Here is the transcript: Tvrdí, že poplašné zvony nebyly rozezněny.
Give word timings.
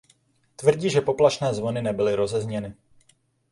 Tvrdí, 0.55 0.89
že 0.89 1.01
poplašné 1.01 1.53
zvony 1.53 1.81
nebyly 1.81 2.15
rozezněny. 2.15 2.73